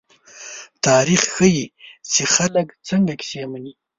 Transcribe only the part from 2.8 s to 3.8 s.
څنګه کیسې مني.